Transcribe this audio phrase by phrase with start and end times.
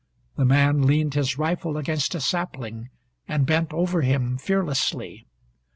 [0.35, 2.89] The man leaned his rifle against a sapling
[3.27, 5.27] and bent over him fearlessly.